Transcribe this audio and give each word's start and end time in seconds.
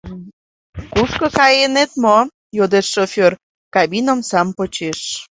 —Кушко 0.93 1.27
кайынет 1.37 1.91
мо?— 2.03 2.17
йодеш 2.57 2.85
шофёр, 2.93 3.31
кабин 3.73 4.05
омсам 4.13 4.47
почеш. 4.57 4.99